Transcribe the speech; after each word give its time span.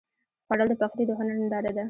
خوړل 0.45 0.67
د 0.69 0.73
پخلي 0.81 1.03
د 1.07 1.11
هنر 1.19 1.35
ننداره 1.39 1.71
ده 1.75 1.79